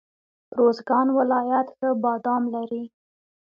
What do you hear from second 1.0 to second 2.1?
ولایت ښه